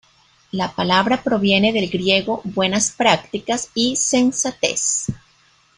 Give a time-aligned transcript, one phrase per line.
[0.49, 5.05] La palabra proviene del griego "buenas prácticas" y "sensatez".